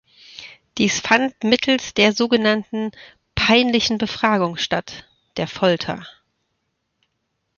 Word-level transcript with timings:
Dies 0.79 0.99
fand 0.99 1.43
mittels 1.43 1.93
der 1.93 2.11
so 2.11 2.27
genannten 2.27 2.89
"peinlichen 3.35 3.99
Befragung" 3.99 4.57
statt: 4.57 5.07
der 5.37 5.45
Folter. 5.47 6.03